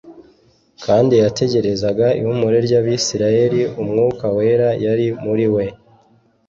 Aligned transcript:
kandi 0.85 1.13
yategerezaga 1.23 2.07
ihumure 2.19 2.57
ry'Abisirayeli, 2.65 3.61
Umwuka 3.81 4.25
wera 4.35 4.69
yari 4.85 5.07
muri 5.23 5.45
we. 5.55 5.65